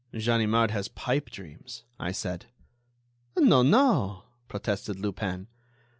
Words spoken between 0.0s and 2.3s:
"Ganimard has pipe dreams," I